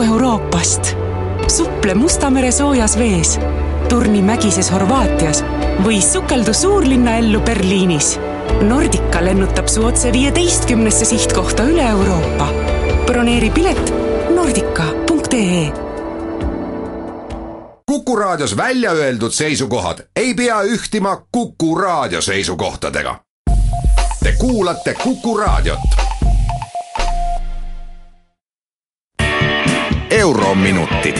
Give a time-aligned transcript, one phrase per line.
[0.00, 0.96] kogu Euroopast.
[1.46, 3.38] suple Musta mere soojas vees,
[3.88, 5.42] turni mägises Horvaatias
[5.84, 8.18] või sukeldu suurlinna ellu Berliinis.
[8.62, 12.48] Nordica lennutab su otse viieteistkümnesse sihtkohta üle Euroopa.
[13.06, 13.92] broneeri pilet
[14.34, 15.72] nordica.ee
[17.86, 23.20] Kuku Raadios välja öeldud seisukohad ei pea ühtima Kuku Raadio seisukohtadega.
[24.22, 26.09] Te kuulate Kuku Raadiot.
[30.10, 31.14] Eurominutid.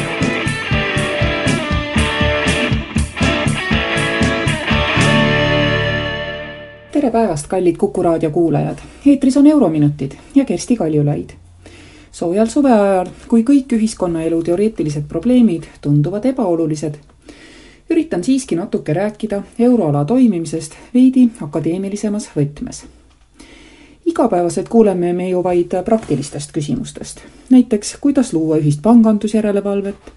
[6.92, 8.78] tere päevast, kallid Kuku Raadio kuulajad.
[9.06, 11.30] eetris on Eurominutid ja Kersti Kaljulaid
[12.12, 16.94] soojal suveajal, kui kõik ühiskonnaelu teoreetilised probleemid tunduvad ebaolulised,
[17.90, 22.99] üritan siiski natuke rääkida euroala toimimisest veidi akadeemilisemas võtmes.
[24.10, 30.10] Igapäevaselt kuuleme me ju vaid praktilistest küsimustest, näiteks kuidas luua ühist pangandusjärelevalvet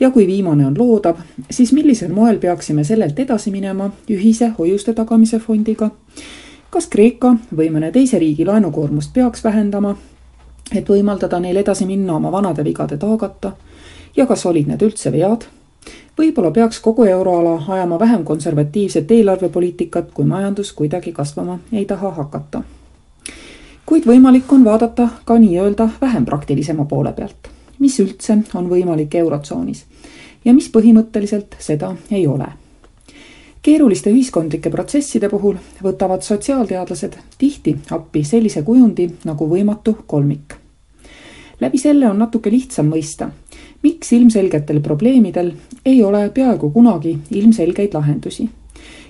[0.00, 5.38] ja kui viimane on loodav, siis millisel moel peaksime sellelt edasi minema ühise hoiuste tagamise
[5.38, 5.90] fondiga
[6.70, 9.94] kas Kreeka või mõne teise riigi laenukoormust peaks vähendama
[10.74, 13.52] et võimaldada neil edasi minna oma vanade vigade taagata
[14.16, 15.46] ja kas olid need üldse vead.
[16.18, 22.62] võib-olla peaks kogu euroala ajama vähem konservatiivset eelarvepoliitikat, kui majandus kuidagi kasvama ei taha hakata.
[23.86, 27.48] Kuid võimalik on vaadata ka nii-öelda vähem praktilisema poole pealt,
[27.78, 29.84] mis üldse on võimalik Eurotsoonis
[30.44, 32.52] ja mis põhimõtteliselt seda ei ole
[33.66, 40.54] keeruliste ühiskondlike protsesside puhul võtavad sotsiaalteadlased tihti appi sellise kujundi nagu võimatu kolmik.
[41.60, 43.26] läbi selle on natuke lihtsam mõista,
[43.82, 45.50] miks ilmselgetel probleemidel
[45.84, 48.48] ei ole peaaegu kunagi ilmselgeid lahendusi.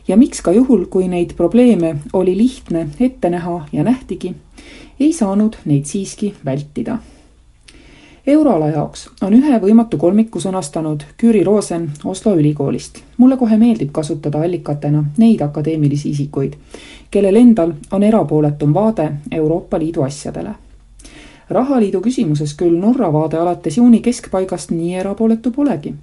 [0.09, 4.35] ja miks ka juhul, kui neid probleeme oli lihtne ette näha ja nähtigi,
[5.01, 6.99] ei saanud neid siiski vältida
[8.27, 12.99] euroala jaoks on ühe võimatu kolmiku sõnastanud Küüri Roosen Oslo ülikoolist.
[13.17, 16.55] mulle kohe meeldib kasutada allikatena neid akadeemilisi isikuid,
[17.11, 20.55] kellel endal on erapooletum vaade Euroopa Liidu asjadele.
[21.51, 25.95] rahaliidu küsimuses küll Norra vaade alates juuni keskpaigast nii erapooletu polegi,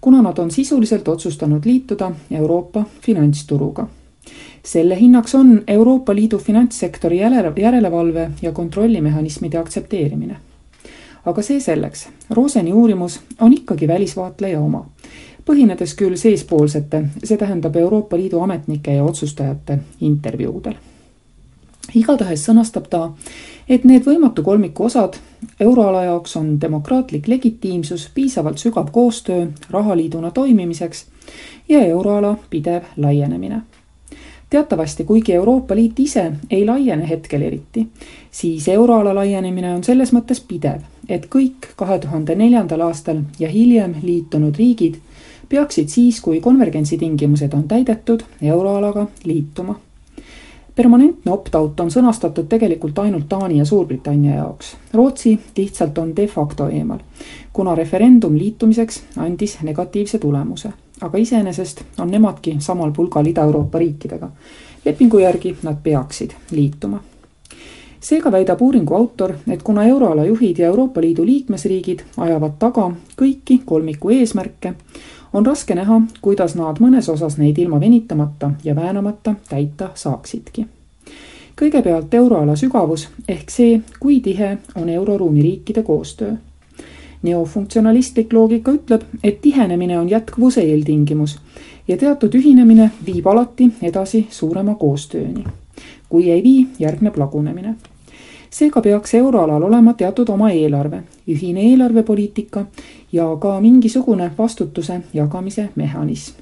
[0.00, 3.86] kuna nad on sisuliselt otsustanud liituda Euroopa finantsturuga
[4.70, 7.18] selle hinnaks on Euroopa Liidu finantssektori
[7.56, 10.36] järelevalve ja kontrollimehhanismide aktsepteerimine
[11.26, 12.08] aga see selleks.
[12.30, 14.84] Roseni uurimus on ikkagi välisvaatleja oma,
[15.46, 20.74] põhinedes küll seespoolsete, see tähendab Euroopa Liidu ametnike ja otsustajate intervjuudel.
[21.94, 23.00] igatahes sõnastab ta,
[23.68, 25.16] et need võimatu kolmiku osad
[25.60, 31.06] euroala jaoks on demokraatlik legitiimsus, piisavalt sügav koostöö rahaliiduna toimimiseks
[31.68, 33.62] ja euroala pidev laienemine
[34.50, 37.86] teatavasti, kuigi Euroopa Liit ise ei laiene hetkel eriti,
[38.30, 43.94] siis euroala laienemine on selles mõttes pidev, et kõik kahe tuhande neljandal aastal ja hiljem
[44.02, 44.98] liitunud riigid
[45.50, 49.78] peaksid siis, kui konvergentsi tingimused on täidetud, euroalaga liituma.
[50.74, 54.76] permanentne opt-out on sõnastatud tegelikult ainult Taani ja Suurbritannia jaoks.
[54.94, 56.98] Rootsi lihtsalt on de facto eemal,
[57.52, 64.30] kuna referendum liitumiseks andis negatiivse tulemuse aga iseenesest on nemadki samal pulgal Ida-Euroopa riikidega.
[64.84, 67.00] lepingu järgi nad peaksid liituma.
[68.00, 73.60] seega väidab uuringu autor, et kuna euroala juhid ja Euroopa Liidu liikmesriigid ajavad taga kõiki
[73.64, 74.74] kolmiku eesmärke,
[75.32, 80.66] on raske näha, kuidas nad mõnes osas neid ilma venitamata ja väänamata täita saaksidki
[81.60, 86.32] kõigepealt euroala sügavus ehk see, kui tihe on euroruumi riikide koostöö
[87.22, 91.38] neofunktsionalistlik loogika ütleb, et tihenemine on jätkuvuse eeltingimus
[91.88, 95.44] ja teatud ühinemine viib alati edasi suurema koostööni.
[96.08, 97.74] kui ei vii, järgneb lagunemine.
[98.50, 102.66] seega peaks euroalal olema teatud oma eelarve, ühine eelarvepoliitika
[103.12, 106.34] ja ka mingisugune vastutuse jagamise mehhanism.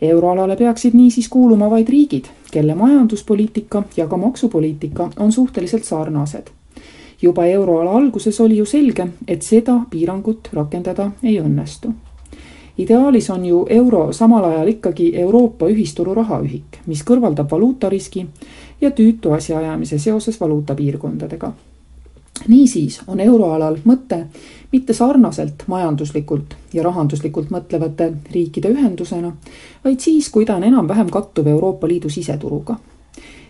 [0.00, 6.50] euroalale peaksid niisiis kuuluma vaid riigid, kelle majanduspoliitika ja ka maksupoliitika on suhteliselt sarnased
[7.24, 11.92] juba euroala alguses oli ju selge, et seda piirangut rakendada ei õnnestu.
[12.78, 18.26] ideaalis on ju euro samal ajal ikkagi Euroopa ühisturu rahaühik, mis kõrvaldab valuutariski
[18.80, 21.52] ja tüütu asjaajamise seoses valuutapiirkondadega.
[22.48, 24.26] niisiis on euroalal mõte
[24.72, 29.32] mitte sarnaselt majanduslikult ja rahanduslikult mõtlevate riikide ühendusena,
[29.84, 32.76] vaid siis, kui ta on enam-vähem kattuv Euroopa Liidu siseturuga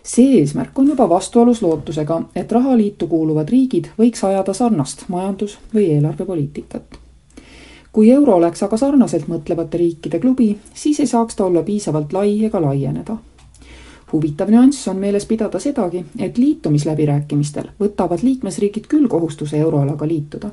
[0.04, 5.90] see eesmärk on juba vastuolus lootusega, et rahaliitu kuuluvad riigid võiks ajada sarnast majandus- või
[5.96, 6.84] eelarvepoliitikat.
[7.92, 12.44] kui euro oleks aga sarnaselt mõtlevate riikide klubi, siis ei saaks ta olla piisavalt lai
[12.44, 13.16] ega laieneda.
[14.12, 20.50] huvitav nüanss on meeles pidada sedagi, et liitumisläbirääkimistel võtavad liikmesriigid küll kohustuse euroalaga liituda,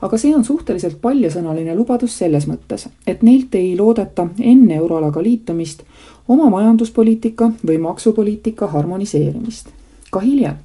[0.00, 5.82] aga see on suhteliselt paljasõnaline lubadus selles mõttes, et neilt ei loodeta enne euroalaga liitumist
[6.28, 9.68] oma majanduspoliitika või maksupoliitika harmoniseerimist.
[10.10, 10.56] ka hiljem,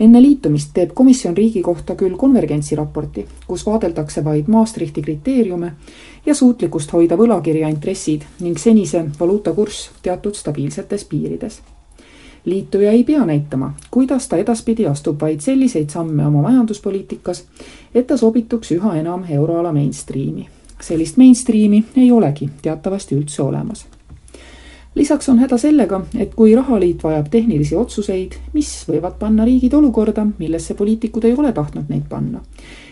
[0.00, 5.72] enne liitumist teeb komisjon riigi kohta küll konvergentsiraporti, kus vaadeldakse vaid Maastrichti kriteeriume
[6.26, 11.62] ja suutlikkust hoida võlakirja intressid ning senise valuutakurss teatud stabiilsetes piirides
[12.44, 17.44] liituja ei pea näitama, kuidas ta edaspidi astub vaid selliseid samme oma majanduspoliitikas,
[17.94, 20.48] et ta sobituks üha enam euroala mainstreami.
[20.80, 23.86] sellist mainstreami ei olegi teatavasti üldse olemas.
[24.94, 30.26] lisaks on häda sellega, et kui rahaliit vajab tehnilisi otsuseid, mis võivad panna riigid olukorda,
[30.38, 32.40] millesse poliitikud ei ole tahtnud neid panna,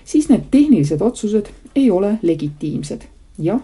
[0.04, 3.00] siis need tehnilised otsused ei ole legitiimsed.
[3.38, 3.60] jah,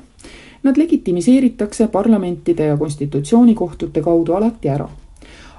[0.62, 4.88] nad legitimiseeritakse parlamentide ja konstitutsioonikohtute kaudu alati ära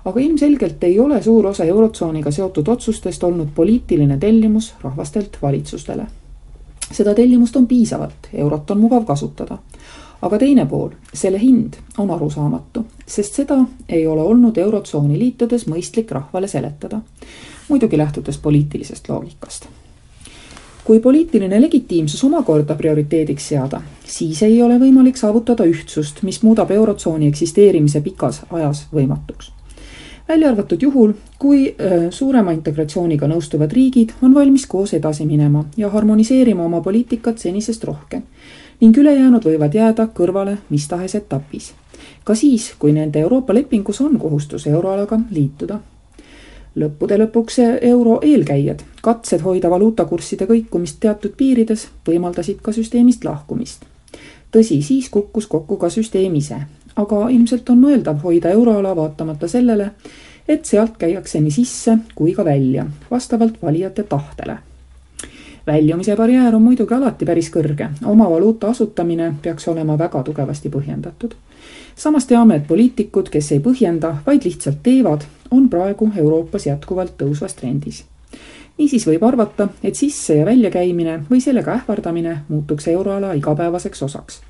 [0.08, 6.08] aga ilmselgelt ei ole suur osa Eurotsooniga seotud otsustest olnud poliitiline tellimus rahvastelt valitsustele.
[6.92, 9.58] seda tellimust on piisavalt, eurot on mugav kasutada.
[10.22, 13.58] aga teine pool, selle hind on arusaamatu, sest seda
[13.90, 17.02] ei ole olnud Eurotsooni liitudes mõistlik rahvale seletada.
[17.70, 19.68] muidugi lähtudes poliitilisest loogikast
[20.84, 27.28] kui poliitiline legitiimsus omakorda prioriteediks seada, siis ei ole võimalik saavutada ühtsust, mis muudab Eurotsooni
[27.28, 29.57] eksisteerimise pikas ajas võimatuks
[30.30, 35.90] välja arvatud juhul, kui äh, suurema integratsiooniga nõustuvad riigid on valmis koos edasi minema ja
[35.90, 38.24] harmoniseerima oma poliitikat senisest rohkem
[38.82, 41.74] ning ülejäänud võivad jääda kõrvale mis tahes etapis.
[42.24, 45.80] ka siis, kui nende Euroopa lepingus on kohustus euroalaga liituda.
[46.76, 53.86] lõppude lõpuks euro eelkäijad, katsed hoida valuutakursside kõikumist teatud piirides võimaldasid ka süsteemist lahkumist.
[54.52, 56.66] tõsi, siis kukkus kokku ka süsteem ise
[56.98, 59.92] aga ilmselt on mõeldav hoida euroala vaatamata sellele,
[60.48, 64.58] et sealt käiakse nii sisse kui ka välja, vastavalt valijate tahtele.
[65.68, 71.36] väljumise barjäär on muidugi alati päris kõrge, oma valuuta asutamine peaks olema väga tugevasti põhjendatud.
[71.96, 77.56] samas teame, et poliitikud, kes ei põhjenda, vaid lihtsalt teevad, on praegu Euroopas jätkuvalt tõusvas
[77.56, 78.06] trendis
[78.78, 84.42] niisiis võib arvata, et sisse- ja väljakäimine või sellega ähvardamine muutuks euroala igapäevaseks osaks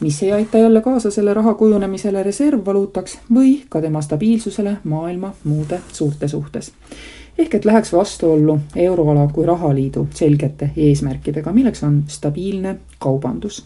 [0.00, 5.80] mis ei aita jälle kaasa selle raha kujunemisele reservvaluutaks või ka tema stabiilsusele maailma muude
[5.92, 6.72] suurte suhtes.
[7.38, 13.64] ehk et läheks vastuollu euroala kui rahaliidu selgete eesmärkidega, milleks on stabiilne kaubandus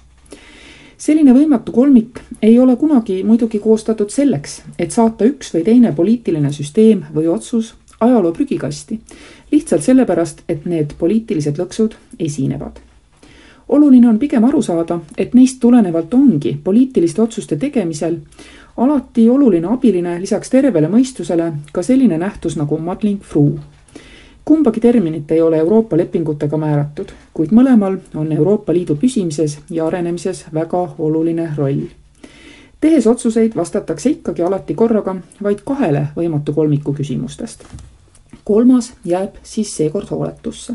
[0.99, 6.53] selline võimatu kolmik ei ole kunagi muidugi koostatud selleks, et saata üks või teine poliitiline
[6.53, 9.01] süsteem või otsus ajaloo prügikasti,
[9.53, 12.86] lihtsalt sellepärast, et need poliitilised lõksud esinevad
[13.69, 18.17] oluline on pigem aru saada, et neist tulenevalt ongi poliitiliste otsuste tegemisel
[18.77, 23.59] alati oluline abiline lisaks tervele mõistusele ka selline nähtus nagu muddling through.
[24.45, 30.45] kumbagi terminit ei ole Euroopa lepingutega määratud, kuid mõlemal on Euroopa Liidu püsimises ja arenemises
[30.55, 31.81] väga oluline roll.
[32.81, 37.65] tehes otsuseid vastatakse ikkagi alati korraga vaid kahele võimatu kolmiku küsimustest.
[38.45, 40.75] kolmas jääb siis seekord hooletusse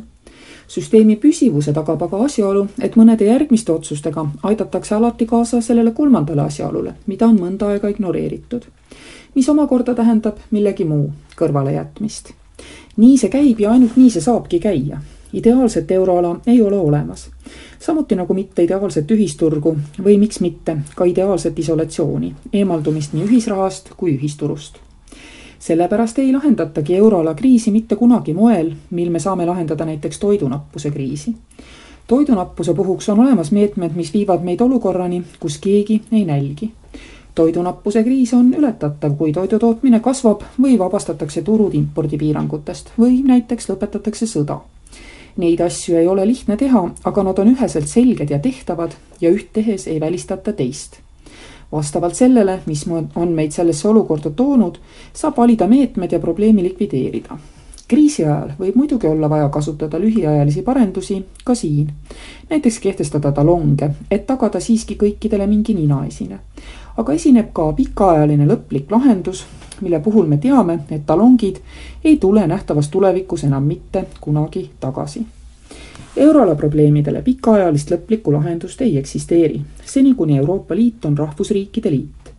[0.71, 6.93] süsteemi püsivuse tagab aga asjaolu, et mõnede järgmiste otsustega aidatakse alati kaasa sellele kolmandale asjaolule,
[7.11, 8.61] mida on mõnda aega ignoreeritud.
[9.35, 11.09] mis omakorda tähendab millegi muu
[11.39, 12.31] kõrvalejätmist.
[12.97, 15.01] nii see käib ja ainult nii see saabki käia.
[15.33, 17.29] ideaalset euroala ei ole olemas.
[17.79, 24.15] samuti nagu mitte ideaalset ühisturgu või miks mitte ka ideaalset isolatsiooni, eemaldumist nii ühisrahast kui
[24.15, 24.79] ühisturust
[25.61, 31.35] sellepärast ei lahendatagi euroala kriisi mitte kunagi moel, mil me saame lahendada näiteks toidunappuse kriisi.
[32.07, 36.71] toidunappuse puhuks on olemas meetmed, mis viivad meid olukorrani, kus keegi ei nälgi.
[37.35, 44.25] toidunappuse kriis on ületatav, kui toidu tootmine kasvab või vabastatakse turud impordipiirangutest või näiteks lõpetatakse
[44.25, 44.59] sõda.
[45.37, 49.53] Neid asju ei ole lihtne teha, aga nad on üheselt selged ja tehtavad ja üht
[49.53, 50.99] tehes ei välistata teist
[51.71, 52.85] vastavalt sellele, mis
[53.15, 54.77] on meid sellesse olukorda toonud,
[55.13, 57.37] saab valida meetmed ja probleemi likvideerida.
[57.91, 61.91] kriisi ajal võib muidugi olla vaja kasutada lühiajalisi parendusi ka siin.
[62.49, 66.39] näiteks kehtestada talonge, et tagada siiski kõikidele mingi ninaesine.
[66.97, 69.45] aga esineb ka pikaajaline lõplik lahendus,
[69.81, 71.59] mille puhul me teame, et talongid
[72.03, 75.25] ei tule nähtavas tulevikus enam mitte kunagi tagasi
[76.17, 82.33] euroala probleemidele pikaajalist lõplikku lahendust ei eksisteeri, seni kuni Euroopa Liit on rahvusriikide liit.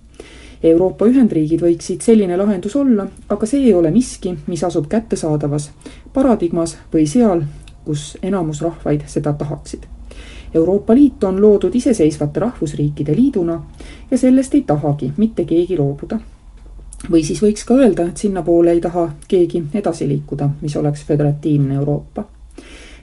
[0.63, 5.71] Euroopa Ühendriigid võiksid selline lahendus olla, aga see ei ole miski, mis asub kättesaadavas
[6.13, 7.43] paradigmas või seal,
[7.85, 9.89] kus enamus rahvaid seda tahaksid.
[10.55, 13.57] Euroopa Liit on loodud iseseisvate rahvusriikide liiduna
[14.11, 16.21] ja sellest ei tahagi mitte keegi loobuda.
[17.11, 21.75] või siis võiks ka öelda, et sinnapoole ei taha keegi edasi liikuda, mis oleks föderatiivne
[21.75, 22.25] Euroopa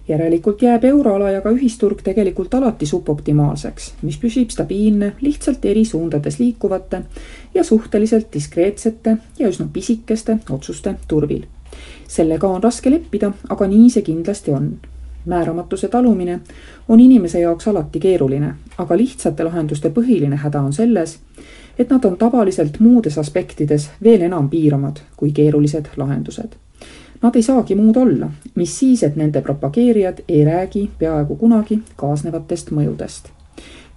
[0.10, 6.40] järelikult jääb euroala ja ka ühisturg tegelikult alati suboptimaalseks, mis püsib stabiilne lihtsalt eri suundades
[6.40, 7.02] liikuvate
[7.54, 11.44] ja suhteliselt diskreetsete ja üsna pisikeste otsuste turvil.
[12.08, 14.72] sellega on raske leppida, aga nii see kindlasti on
[15.26, 16.40] määramatuse talumine
[16.88, 21.20] on inimese jaoks alati keeruline, aga lihtsate lahenduste põhiline häda on selles,
[21.80, 26.58] et nad on tavaliselt muudes aspektides veel enam piiramad kui keerulised lahendused.
[27.22, 32.72] Nad ei saagi muud olla, mis siis, et nende propageerijad ei räägi peaaegu kunagi kaasnevatest
[32.72, 33.30] mõjudest.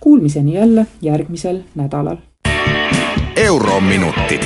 [0.00, 2.16] Kuulmiseni jälle järgmisel nädalal.
[3.36, 4.42] eurominutid